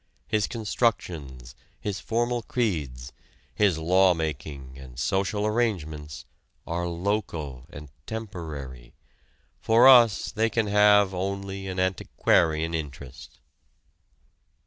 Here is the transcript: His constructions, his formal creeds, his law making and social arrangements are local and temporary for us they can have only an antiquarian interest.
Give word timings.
His 0.27 0.47
constructions, 0.47 1.53
his 1.79 1.99
formal 1.99 2.41
creeds, 2.41 3.13
his 3.53 3.77
law 3.77 4.15
making 4.15 4.79
and 4.79 4.97
social 4.97 5.45
arrangements 5.45 6.25
are 6.65 6.87
local 6.87 7.67
and 7.69 7.87
temporary 8.07 8.95
for 9.59 9.87
us 9.87 10.31
they 10.31 10.49
can 10.49 10.65
have 10.65 11.13
only 11.13 11.67
an 11.67 11.79
antiquarian 11.79 12.73
interest. 12.73 13.37